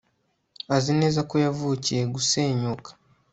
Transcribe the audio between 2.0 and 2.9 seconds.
gusenyuka